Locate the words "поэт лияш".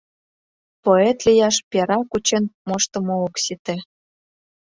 0.83-1.57